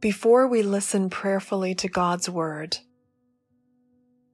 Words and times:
Before 0.00 0.48
we 0.48 0.62
listen 0.62 1.10
prayerfully 1.10 1.74
to 1.74 1.88
God's 1.88 2.30
Word, 2.30 2.78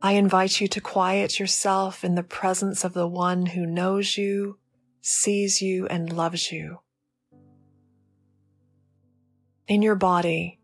I 0.00 0.12
invite 0.12 0.60
you 0.60 0.68
to 0.68 0.80
quiet 0.80 1.40
yourself 1.40 2.04
in 2.04 2.14
the 2.14 2.22
presence 2.22 2.84
of 2.84 2.92
the 2.92 3.08
one 3.08 3.46
who 3.46 3.66
knows 3.66 4.16
you, 4.16 4.58
sees 5.00 5.60
you, 5.60 5.88
and 5.88 6.12
loves 6.12 6.52
you. 6.52 6.78
In 9.66 9.82
your 9.82 9.96
body, 9.96 10.60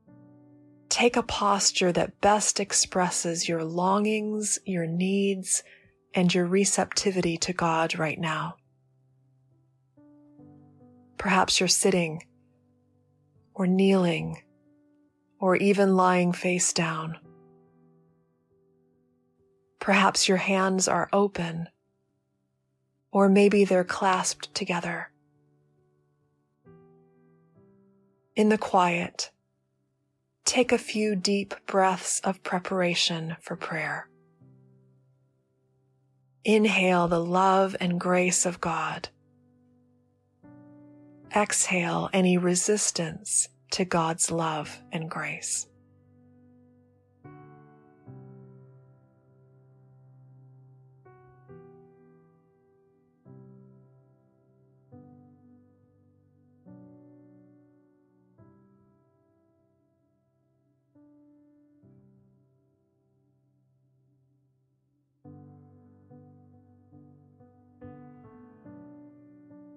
take 0.88 1.16
a 1.16 1.24
posture 1.24 1.90
that 1.90 2.20
best 2.20 2.60
expresses 2.60 3.48
your 3.48 3.64
longings, 3.64 4.60
your 4.64 4.86
needs, 4.86 5.64
and 6.14 6.32
your 6.32 6.46
receptivity 6.46 7.36
to 7.38 7.52
God 7.52 7.98
right 7.98 8.20
now. 8.20 8.54
Perhaps 11.18 11.58
you're 11.58 11.68
sitting 11.68 12.22
or 13.52 13.66
kneeling 13.66 14.42
or 15.42 15.56
even 15.56 15.96
lying 15.96 16.32
face 16.32 16.72
down. 16.72 17.18
Perhaps 19.80 20.28
your 20.28 20.36
hands 20.36 20.86
are 20.86 21.08
open 21.12 21.68
or 23.10 23.28
maybe 23.28 23.64
they're 23.64 23.82
clasped 23.82 24.54
together. 24.54 25.10
In 28.36 28.50
the 28.50 28.56
quiet, 28.56 29.32
take 30.44 30.70
a 30.70 30.78
few 30.78 31.16
deep 31.16 31.54
breaths 31.66 32.20
of 32.20 32.44
preparation 32.44 33.36
for 33.40 33.56
prayer. 33.56 34.08
Inhale 36.44 37.08
the 37.08 37.22
love 37.22 37.74
and 37.80 37.98
grace 37.98 38.46
of 38.46 38.60
God. 38.60 39.08
Exhale 41.34 42.08
any 42.12 42.38
resistance 42.38 43.48
to 43.72 43.86
God's 43.86 44.30
love 44.30 44.82
and 44.92 45.10
grace. 45.10 45.66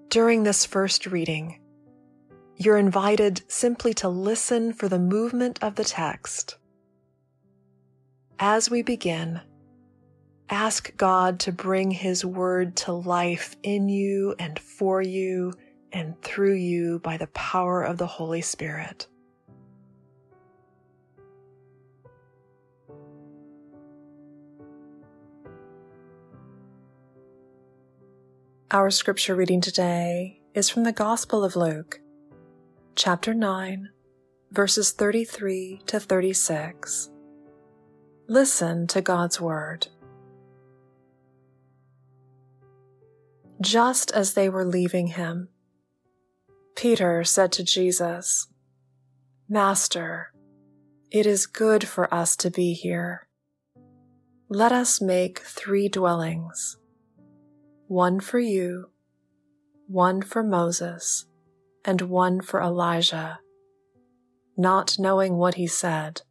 During 0.09 0.43
this 0.43 0.65
first 0.65 1.07
reading, 1.07 1.59
you're 2.57 2.77
invited 2.77 3.43
simply 3.47 3.93
to 3.95 4.09
listen 4.09 4.73
for 4.73 4.87
the 4.87 4.99
movement 4.99 5.59
of 5.61 5.75
the 5.75 5.83
text. 5.83 6.57
As 8.39 8.69
we 8.69 8.81
begin, 8.81 9.41
ask 10.49 10.95
God 10.97 11.39
to 11.41 11.51
bring 11.51 11.91
His 11.91 12.23
Word 12.23 12.75
to 12.77 12.93
life 12.93 13.55
in 13.63 13.89
you 13.89 14.35
and 14.39 14.57
for 14.59 15.01
you 15.01 15.53
and 15.91 16.21
through 16.21 16.55
you 16.55 16.99
by 16.99 17.17
the 17.17 17.27
power 17.27 17.81
of 17.81 17.97
the 17.97 18.07
Holy 18.07 18.41
Spirit. 18.41 19.07
Our 28.71 28.91
scripture 28.91 29.35
reading 29.35 29.61
today 29.61 30.41
is 30.53 30.69
from 30.69 30.83
the 30.83 30.91
Gospel 30.91 31.45
of 31.45 31.55
Luke, 31.55 32.01
chapter 32.95 33.33
9, 33.33 33.89
verses 34.51 34.93
33 34.93 35.81
to 35.85 35.99
36. 35.99 37.09
Listen 38.29 38.87
to 38.87 39.01
God's 39.01 39.41
Word. 39.41 39.87
Just 43.59 44.11
as 44.11 44.33
they 44.33 44.47
were 44.47 44.63
leaving 44.63 45.07
him, 45.07 45.49
Peter 46.77 47.25
said 47.25 47.51
to 47.51 47.65
Jesus, 47.65 48.47
Master, 49.49 50.31
it 51.11 51.25
is 51.25 51.47
good 51.47 51.85
for 51.85 52.11
us 52.13 52.37
to 52.37 52.49
be 52.49 52.71
here. 52.71 53.27
Let 54.47 54.71
us 54.71 55.01
make 55.01 55.39
three 55.39 55.89
dwellings 55.89 56.77
one 57.87 58.21
for 58.21 58.39
you, 58.39 58.89
one 59.87 60.21
for 60.21 60.41
Moses, 60.41 61.25
and 61.85 62.01
one 62.01 62.41
for 62.41 62.61
Elijah, 62.61 63.39
not 64.57 64.97
knowing 64.97 65.37
what 65.37 65.55
he 65.55 65.67
said. 65.67 66.21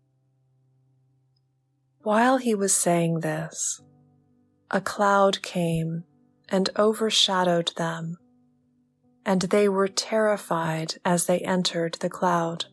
While 2.03 2.39
he 2.39 2.55
was 2.55 2.75
saying 2.75 3.21
this, 3.21 3.81
a 4.71 4.81
cloud 4.81 5.43
came 5.43 6.05
and 6.49 6.69
overshadowed 6.77 7.73
them, 7.77 8.19
and 9.25 9.43
they 9.43 9.69
were 9.69 9.89
terrified 9.89 10.95
as 11.05 11.27
they 11.27 11.39
entered 11.41 11.95
the 12.01 12.11
cloud. 12.11 12.67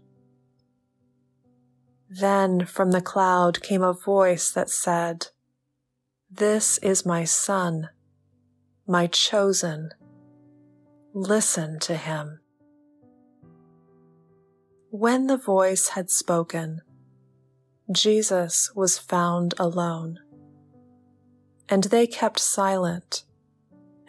Then 2.09 2.65
from 2.65 2.91
the 2.91 3.01
cloud 3.01 3.61
came 3.61 3.83
a 3.83 3.93
voice 3.93 4.51
that 4.51 4.69
said, 4.69 5.27
This 6.29 6.77
is 6.79 7.05
my 7.05 7.23
son 7.23 7.89
my 8.91 9.07
chosen. 9.07 9.89
Listen 11.13 11.79
to 11.79 11.95
him. 11.95 12.41
When 14.93 15.27
the 15.27 15.37
voice 15.37 15.87
had 15.87 16.09
spoken, 16.09 16.81
Jesus 17.93 18.69
was 18.75 18.97
found 18.97 19.53
alone. 19.57 20.19
And 21.69 21.85
they 21.85 22.05
kept 22.05 22.39
silent, 22.39 23.23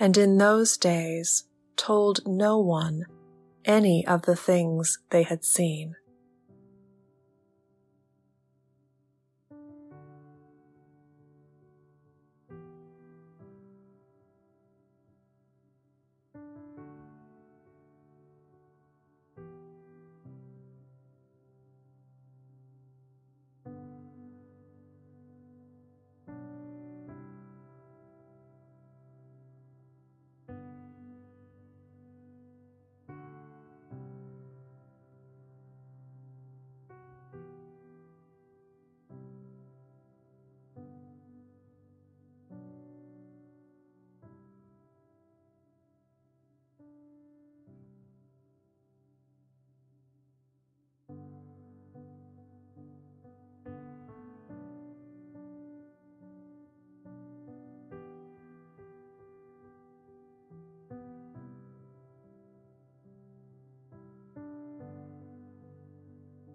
and 0.00 0.18
in 0.18 0.38
those 0.38 0.76
days 0.76 1.44
told 1.76 2.26
no 2.26 2.58
one 2.58 3.04
any 3.64 4.04
of 4.04 4.22
the 4.22 4.34
things 4.34 4.98
they 5.10 5.22
had 5.22 5.44
seen. 5.44 5.94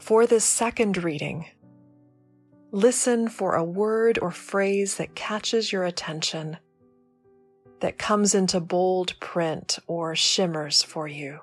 For 0.07 0.25
this 0.25 0.45
second 0.45 1.04
reading, 1.04 1.48
listen 2.71 3.27
for 3.27 3.56
a 3.56 3.63
word 3.65 4.18
or 4.21 4.31
phrase 4.31 4.95
that 4.95 5.15
catches 5.15 5.74
your 5.74 5.83
attention, 5.83 6.56
that 7.81 7.98
comes 7.98 8.33
into 8.33 8.62
bold 8.62 9.19
print 9.19 9.80
or 9.86 10.15
shimmers 10.15 10.81
for 10.81 11.09
you. 11.09 11.42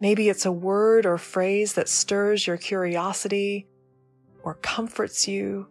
Maybe 0.00 0.30
it's 0.30 0.46
a 0.46 0.50
word 0.50 1.04
or 1.04 1.18
phrase 1.18 1.74
that 1.74 1.86
stirs 1.86 2.46
your 2.46 2.56
curiosity 2.56 3.68
or 4.42 4.54
comforts 4.54 5.28
you 5.28 5.68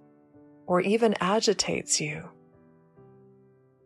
or 0.68 0.80
even 0.82 1.16
agitates 1.20 2.00
you. 2.00 2.30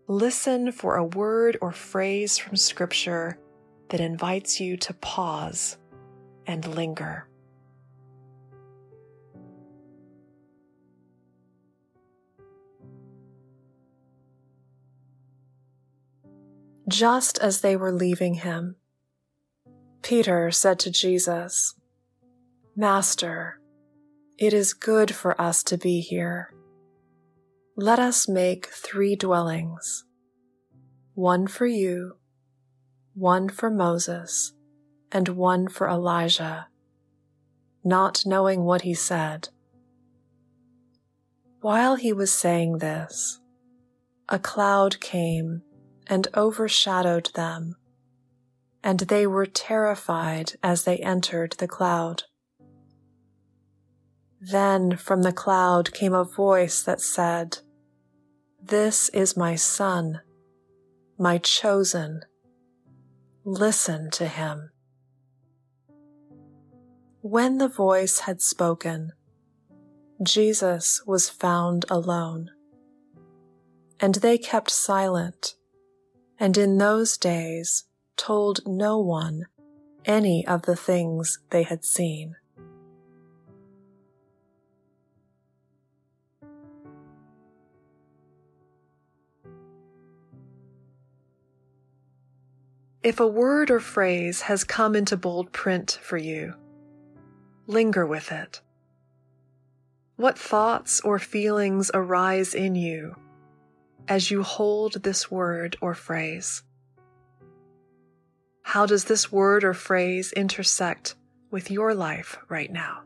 Listen 0.10 0.74
for 0.74 0.98
a 0.98 1.06
word 1.06 1.58
or 1.62 1.72
phrase 1.72 2.38
from 2.38 2.58
Scripture 2.58 3.40
that 3.88 4.02
invites 4.02 4.60
you 4.60 4.76
to 4.76 4.94
pause 4.96 5.78
and 6.48 6.66
linger. 6.76 7.28
Just 16.88 17.38
as 17.40 17.62
they 17.62 17.76
were 17.76 17.92
leaving 17.92 18.34
him, 18.36 18.76
Peter 20.02 20.52
said 20.52 20.80
to 20.80 20.92
Jesus, 20.92 21.76
Master, 22.76 23.60
it 24.38 24.54
is 24.54 24.74
good 24.74 25.14
for 25.14 25.40
us 25.40 25.64
to 25.64 25.78
be 25.78 26.02
here. 26.02 26.54
Let 27.78 28.00
us 28.00 28.28
make 28.28 28.66
three 28.68 29.16
dwellings 29.16 30.04
one 31.14 31.48
for 31.48 31.68
you, 31.68 32.18
one 33.14 33.48
for 33.50 33.70
Moses, 33.70 34.54
and 35.12 35.30
one 35.30 35.68
for 35.68 35.88
Elijah, 35.88 36.68
not 37.84 38.24
knowing 38.26 38.64
what 38.64 38.82
he 38.82 38.94
said. 38.94 39.50
While 41.62 41.96
he 41.96 42.12
was 42.14 42.32
saying 42.32 42.80
this, 42.80 43.40
a 44.30 44.40
cloud 44.40 45.00
came 45.00 45.62
and 46.08 46.28
overshadowed 46.36 47.30
them, 47.36 47.76
and 48.84 49.02
they 49.02 49.28
were 49.28 49.46
terrified 49.46 50.54
as 50.64 50.84
they 50.84 50.98
entered 50.98 51.54
the 51.54 51.68
cloud. 51.68 52.24
Then 54.40 54.98
from 54.98 55.22
the 55.22 55.32
cloud 55.32 55.94
came 55.94 56.16
a 56.16 56.24
voice 56.24 56.82
that 56.82 57.00
said, 57.00 57.60
This 58.60 59.10
is 59.10 59.38
my 59.38 59.56
son, 59.56 60.22
my 61.20 61.38
chosen. 61.38 62.22
Listen 63.44 64.10
to 64.12 64.28
him. 64.28 64.72
When 67.24 67.60
the 67.60 67.68
voice 67.68 68.22
had 68.22 68.42
spoken, 68.42 69.12
Jesus 70.24 71.04
was 71.06 71.30
found 71.30 71.86
alone. 71.88 72.50
And 74.00 74.16
they 74.16 74.40
kept 74.40 74.72
silent, 74.72 75.54
and 76.40 76.58
in 76.58 76.80
those 76.80 77.18
days 77.18 77.84
told 78.18 78.62
no 78.66 78.98
one 78.98 79.46
any 80.04 80.48
of 80.48 80.64
the 80.64 80.76
things 80.76 81.38
they 81.52 81.62
had 81.62 81.86
seen. 81.86 82.38
If 93.04 93.20
a 93.20 93.28
word 93.28 93.70
or 93.70 93.80
phrase 93.80 94.42
has 94.42 94.64
come 94.64 94.96
into 94.96 95.16
bold 95.16 95.52
print 95.52 96.00
for 96.02 96.18
you, 96.18 96.56
linger 97.72 98.06
with 98.06 98.32
it. 98.32 98.62
What 100.18 100.38
thoughts 100.38 101.00
or 101.02 101.18
feelings 101.18 101.90
arise 101.94 102.54
in 102.54 102.76
you 102.76 103.16
as 104.08 104.30
you 104.30 104.44
hold 104.44 105.02
this 105.04 105.32
word 105.32 105.78
or 105.82 105.96
phrase? 105.96 106.64
How 108.62 108.86
does 108.86 109.06
this 109.06 109.32
word 109.32 109.64
or 109.64 109.74
phrase 109.74 110.32
intersect 110.34 111.16
with 111.50 111.72
your 111.72 111.96
life 111.96 112.38
right 112.50 112.72
now? 112.72 113.04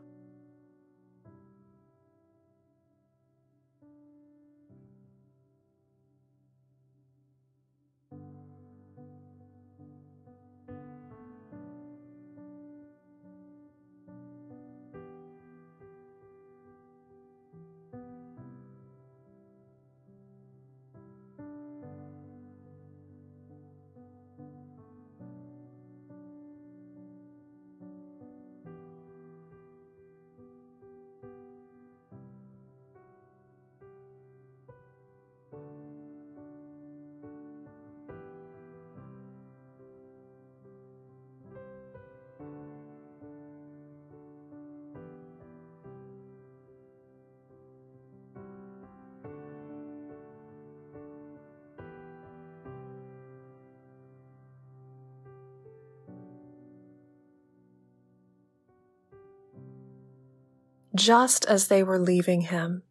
Just 60.96 61.44
as 61.44 61.68
they 61.68 61.82
were 61.82 61.98
leaving 61.98 62.40
him, 62.40 62.82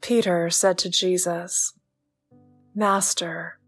Peter 0.00 0.48
said 0.48 0.78
to 0.78 0.88
Jesus, 0.88 1.74
Master, 2.74 3.58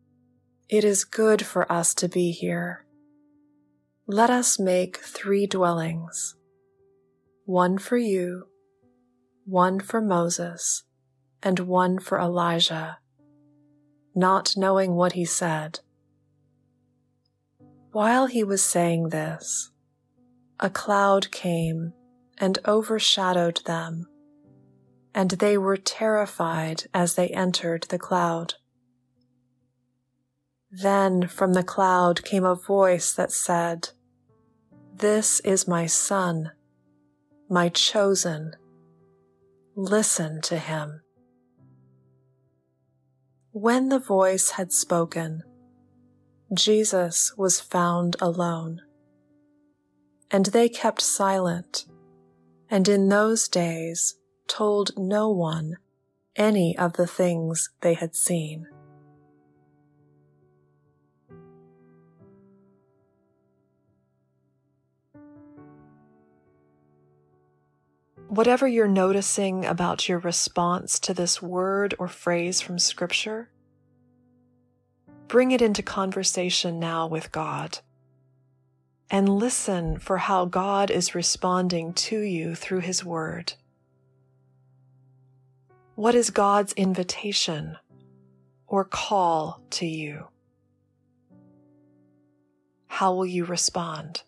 it 0.71 0.85
is 0.85 1.05
good 1.05 1.45
for 1.45 1.71
us 1.71 1.93
to 1.97 2.09
be 2.09 2.31
here. 2.31 2.87
Let 4.07 4.31
us 4.31 4.59
make 4.59 4.97
three 4.97 5.47
dwellings 5.47 6.35
one 7.45 7.77
for 7.77 7.99
you, 7.99 8.47
one 9.45 9.81
for 9.81 10.01
Moses, 10.01 10.85
and 11.43 11.59
one 11.59 11.99
for 11.99 12.19
Elijah, 12.19 13.01
not 14.15 14.55
knowing 14.57 14.95
what 14.95 15.13
he 15.13 15.27
said. 15.27 15.81
While 17.93 18.29
he 18.29 18.43
was 18.43 18.63
saying 18.63 19.11
this, 19.11 19.73
a 20.59 20.71
cloud 20.71 21.31
came 21.31 21.93
and 22.41 22.59
overshadowed 22.67 23.61
them, 23.67 24.09
and 25.15 25.33
they 25.33 25.59
were 25.59 25.77
terrified 25.77 26.85
as 26.95 27.15
they 27.15 27.29
entered 27.29 27.85
the 27.91 27.99
cloud. 27.99 28.55
Then 30.71 31.29
from 31.29 31.53
the 31.53 31.63
cloud 31.63 32.25
came 32.25 32.45
a 32.45 32.55
voice 32.55 33.13
that 33.13 33.31
said, 33.31 33.91
This 34.95 35.41
is 35.41 35.69
my 35.69 35.85
son, 35.87 36.53
my 37.49 37.69
chosen. 37.69 38.55
Listen 39.77 40.41
to 40.43 40.59
him. 40.59 41.03
When 43.53 43.89
the 43.89 43.99
voice 43.99 44.51
had 44.51 44.73
spoken, 44.73 45.43
Jesus 46.55 47.37
was 47.37 47.61
found 47.61 48.17
alone. 48.21 48.81
And 50.31 50.47
they 50.47 50.69
kept 50.69 51.01
silent 51.01 51.87
and 52.71 52.89
in 52.89 53.09
those 53.09 53.49
days 53.49 54.15
told 54.47 54.93
no 54.97 55.29
one 55.29 55.77
any 56.37 56.79
of 56.79 56.93
the 56.93 57.07
things 57.07 57.71
they 57.81 57.95
had 57.95 58.15
seen. 58.15 58.67
Whatever 68.29 68.69
you're 68.69 68.87
noticing 68.87 69.67
about 69.67 70.09
your 70.09 70.21
response 70.21 71.01
to 71.01 71.13
this 71.13 71.43
word 71.43 71.97
or 71.99 72.07
phrase 72.07 72.61
from 72.61 72.79
Scripture, 72.79 73.51
bring 75.27 75.51
it 75.51 75.61
into 75.61 75.83
conversation 75.83 76.79
now 76.79 77.09
with 77.09 77.33
God 77.33 77.81
and 79.11 79.29
listen 79.29 79.99
for 79.99 80.19
how 80.19 80.45
God 80.45 80.91
is 80.91 81.15
responding 81.15 81.93
to 81.95 82.21
you 82.21 82.55
through 82.55 82.81
His 82.81 83.05
Word. 83.05 83.55
What 85.97 86.15
is 86.15 86.31
God's 86.31 86.73
invitation 86.75 87.77
or 88.67 88.85
call 88.85 89.61
to 89.71 89.87
you? 89.87 90.29
How 92.87 93.13
will 93.15 93.27
you 93.27 93.45
respond? 93.45 94.23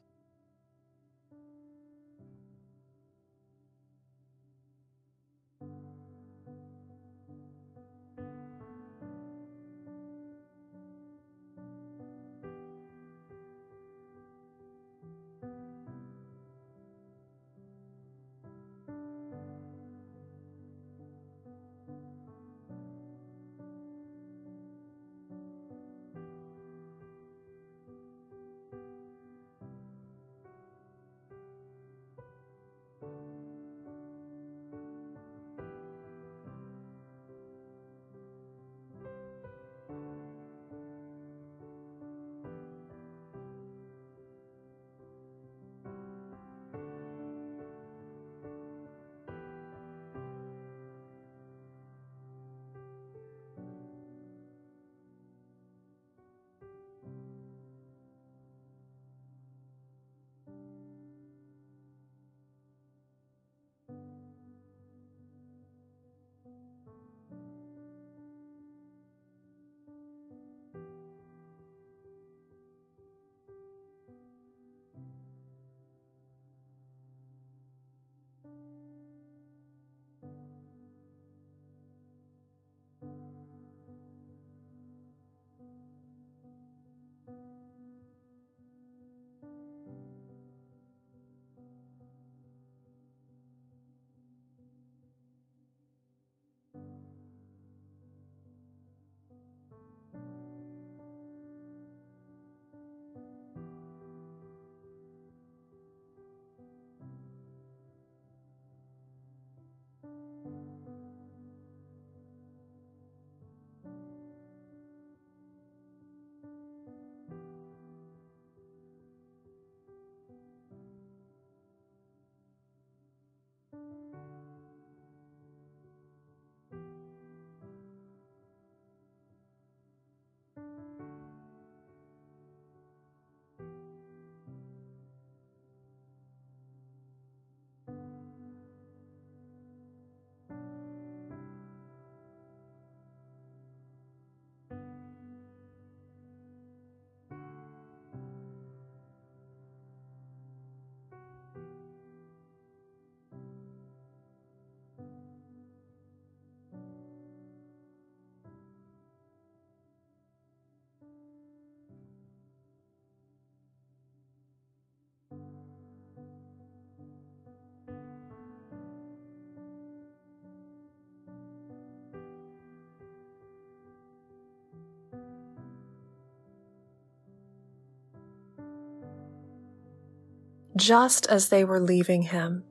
Just 180.76 181.26
as 181.26 181.50
they 181.50 181.64
were 181.64 181.80
leaving 181.80 182.22
him, 182.22 182.64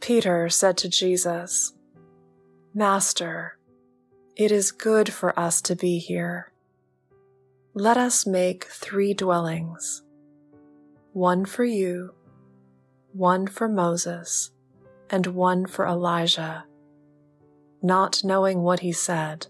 Peter 0.00 0.48
said 0.48 0.76
to 0.78 0.88
Jesus, 0.88 1.72
Master, 2.74 3.56
it 4.36 4.50
is 4.50 4.72
good 4.72 5.12
for 5.12 5.38
us 5.38 5.60
to 5.62 5.76
be 5.76 5.98
here. 5.98 6.52
Let 7.74 7.96
us 7.96 8.26
make 8.26 8.64
three 8.64 9.14
dwellings 9.14 10.02
one 11.12 11.44
for 11.44 11.64
you, 11.64 12.14
one 13.12 13.46
for 13.46 13.68
Moses, 13.68 14.50
and 15.08 15.26
one 15.28 15.66
for 15.66 15.86
Elijah, 15.86 16.64
not 17.82 18.24
knowing 18.24 18.62
what 18.62 18.80
he 18.80 18.92
said. 18.92 19.46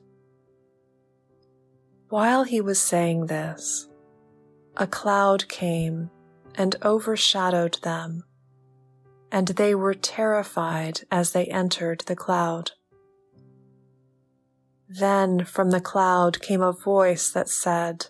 While 2.09 2.45
he 2.45 2.61
was 2.61 2.79
saying 2.79 3.27
this, 3.27 3.89
a 4.77 4.87
cloud 4.87 5.49
came 5.49 6.11
and 6.55 6.77
overshadowed 6.83 7.79
them, 7.83 8.25
and 9.31 9.49
they 9.49 9.75
were 9.75 9.95
terrified 9.95 11.01
as 11.11 11.33
they 11.33 11.47
entered 11.47 12.01
the 12.07 12.17
cloud. 12.17 12.73
Then 14.89 15.45
from 15.45 15.71
the 15.71 15.81
cloud 15.81 16.43
came 16.43 16.61
a 16.61 16.73
voice 16.73 17.31
that 17.31 17.49
said, 17.49 18.07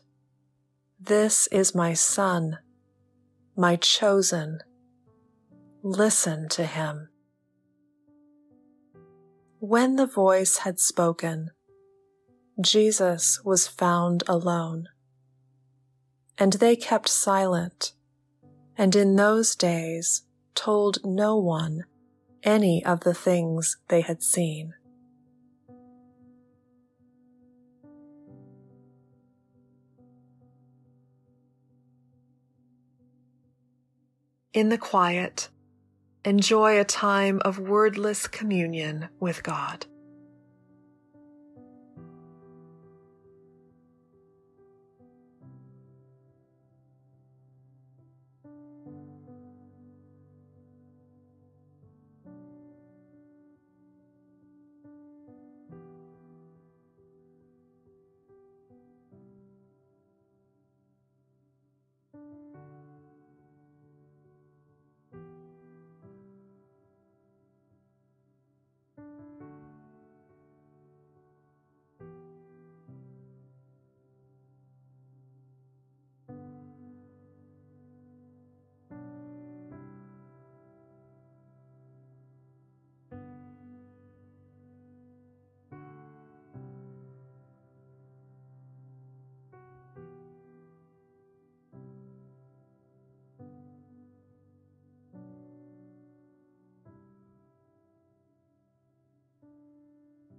This 0.99 1.47
is 1.49 1.75
my 1.75 1.93
Son, 1.93 2.59
my 3.57 3.77
chosen. 3.77 4.59
Listen 5.85 6.49
to 6.51 6.65
him. 6.65 7.09
When 9.61 9.95
the 9.95 10.07
voice 10.07 10.59
had 10.59 10.81
spoken, 10.81 11.51
Jesus 12.61 13.41
was 13.45 13.69
found 13.69 14.25
alone. 14.27 14.89
And 16.37 16.55
they 16.55 16.75
kept 16.75 17.09
silent, 17.09 17.93
and 18.77 18.97
in 18.97 19.17
those 19.17 19.55
days 19.55 20.23
told 20.55 20.99
no 21.05 21.37
one 21.37 21.85
any 22.43 22.85
of 22.85 23.01
the 23.01 23.15
things 23.15 23.77
they 23.89 24.01
had 24.01 24.23
seen. 24.23 24.75
In 34.53 34.69
the 34.69 34.77
quiet, 34.77 35.49
enjoy 36.25 36.79
a 36.79 36.85
time 36.85 37.41
of 37.43 37.59
wordless 37.59 38.27
communion 38.27 39.09
with 39.19 39.43
God. 39.43 39.87